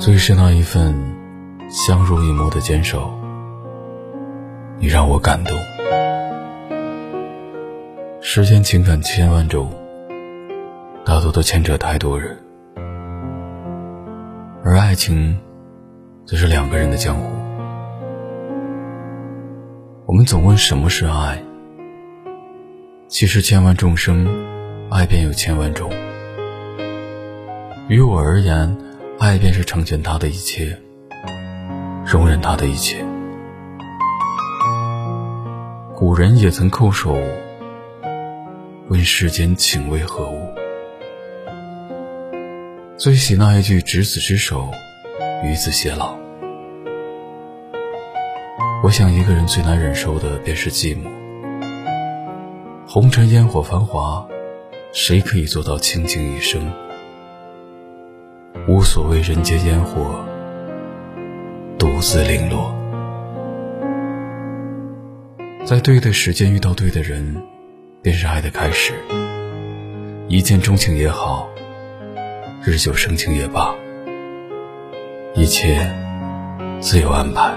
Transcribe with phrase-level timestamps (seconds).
[0.00, 0.94] 最是那一份
[1.68, 3.12] 相濡以沫的坚守，
[4.78, 5.54] 你让我感动。
[8.22, 9.70] 世间情感千万种，
[11.04, 12.34] 大多都牵扯太多人，
[14.64, 15.38] 而爱情，
[16.24, 17.30] 则是两个人的江湖。
[20.06, 21.44] 我们总问什么是爱，
[23.06, 24.26] 其实千万众生，
[24.90, 25.90] 爱便有千万种。
[27.88, 28.74] 于我而言，
[29.20, 30.78] 爱便是成全他的一切，
[32.06, 33.04] 容忍他的一切。
[35.94, 37.14] 古人也曾叩首。
[38.88, 40.48] 问世间情为何物？
[42.96, 44.70] 最喜那一句“执子之手，
[45.44, 46.16] 与子偕老”。
[48.82, 51.10] 我想，一个人最难忍受的便是寂寞。
[52.88, 54.26] 红尘烟火繁华，
[54.94, 56.72] 谁可以做到清静一生？
[58.70, 60.24] 无所谓人间烟火，
[61.76, 62.72] 独自零落。
[65.66, 67.36] 在对的时间遇到对的人。
[68.00, 68.94] 便是爱的开始。
[70.28, 71.48] 一见钟情也好，
[72.64, 73.74] 日久生情也罢，
[75.34, 75.92] 一切
[76.80, 77.52] 自有安排。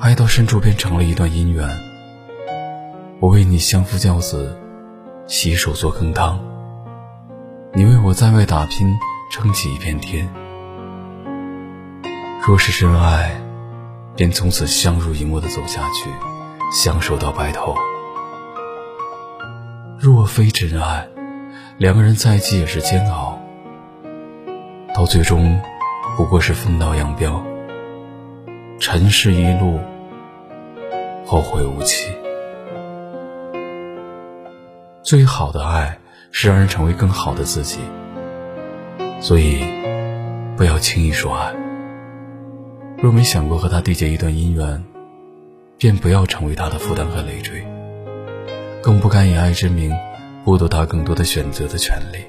[0.00, 1.68] 爱到深处变成了一段姻缘。
[3.20, 4.58] 我为你相夫教子，
[5.26, 6.36] 洗手做羹汤；
[7.76, 8.96] 你为我在外打拼，
[9.28, 10.32] 撑起一片天。
[12.46, 13.32] 若是真爱，
[14.14, 16.08] 便从此相濡以沫的走下去。
[16.70, 17.74] 相守到白头。
[19.98, 21.08] 若非真爱，
[21.76, 23.40] 两个人在一起也是煎熬，
[24.94, 25.60] 到最终
[26.16, 27.44] 不过是分道扬镳。
[28.78, 29.80] 尘世一路，
[31.26, 32.12] 后会无期。
[35.02, 35.98] 最好的爱
[36.36, 37.78] 是让人成为更好的自己，
[39.20, 39.64] 所以
[40.56, 41.54] 不要轻易说爱。
[42.98, 44.84] 若没想过和他缔结一段姻缘。
[45.76, 47.62] 便不要成为他的负担和累赘，
[48.82, 49.92] 更不敢以爱之名
[50.44, 52.24] 剥夺他更多的选择的权利。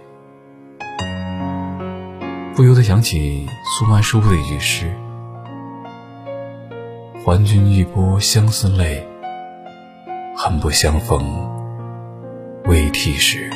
[2.55, 4.91] 不由得想起苏曼殊的一句诗
[7.23, 9.07] ：“还君一波相思泪，
[10.35, 11.23] 恨不相逢
[12.65, 13.49] 未啼时。”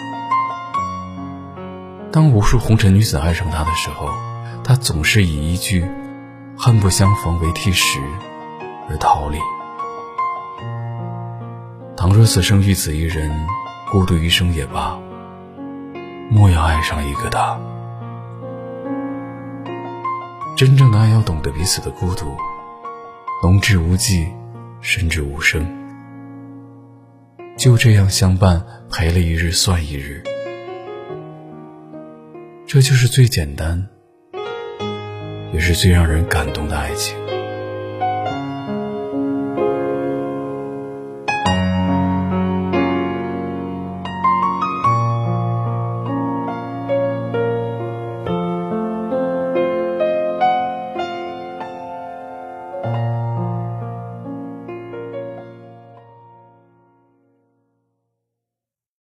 [2.12, 4.10] 当无数红尘女子爱上他的时候，
[4.64, 5.86] 他总是以一句
[6.58, 8.00] “恨不相逢未啼时”
[8.90, 9.38] 而逃离。
[11.96, 13.30] 倘若此生遇此一人，
[13.92, 14.98] 孤独一生也罢，
[16.32, 17.60] 莫要爱上一个他。
[20.58, 22.36] 真正的爱要懂得彼此的孤独，
[23.44, 24.28] 浓至无际，
[24.82, 25.64] 深至无声，
[27.56, 30.24] 就这样相伴，陪了一日算一日。
[32.72, 33.84] 这就是最简单，
[35.52, 37.18] 也是最让人感动的爱情。